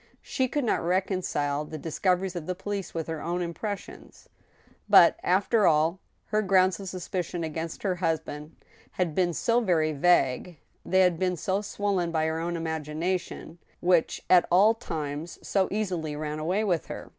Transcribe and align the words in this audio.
She 0.23 0.47
could 0.47 0.63
not 0.63 0.83
reconcile 0.83 1.63
the 1.63 1.77
discoveries 1.77 2.35
of 2.35 2.47
the 2.47 2.55
police 2.55 2.91
with 2.91 3.05
her 3.05 3.21
own 3.21 3.39
impressions. 3.43 4.27
But, 4.89 5.15
after 5.21 5.67
all, 5.67 5.99
her 6.29 6.41
grounds 6.41 6.79
of 6.79 6.89
suspicion 6.89 7.43
against 7.43 7.83
her 7.83 7.97
husband 7.97 8.55
had 8.93 9.09
9 9.09 9.27
130 9.27 9.31
THE 9.31 9.33
STEEL 9.35 9.55
HAMMER.. 9.55 9.63
been 9.63 9.67
so 9.67 9.73
very 9.73 9.91
vague, 9.91 10.59
they 10.83 10.99
had 11.01 11.19
been 11.19 11.37
so 11.37 11.61
swollen 11.61 12.11
by 12.11 12.25
her 12.25 12.39
own 12.39 12.55
imagina 12.55 13.19
tion, 13.19 13.59
which 13.79 14.23
at 14.27 14.47
all 14.49 14.73
times 14.73 15.37
so 15.47 15.67
easily 15.69 16.15
ran 16.15 16.39
away 16.39 16.63
with 16.63 16.87
her 16.87 17.09